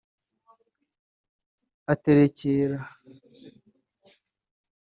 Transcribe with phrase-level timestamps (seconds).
[1.93, 2.77] aterekera